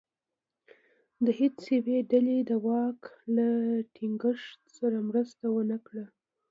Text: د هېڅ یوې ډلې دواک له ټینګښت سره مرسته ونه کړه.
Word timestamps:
د 1.25 1.27
هېڅ 1.39 1.57
یوې 1.77 1.97
ډلې 2.11 2.37
دواک 2.49 2.99
له 3.35 3.47
ټینګښت 3.93 4.59
سره 4.77 4.97
مرسته 5.09 5.43
ونه 5.51 5.77
کړه. 5.87 6.05